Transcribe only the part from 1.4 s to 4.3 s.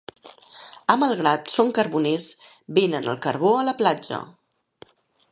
són carboners, venen el carbó a la platja.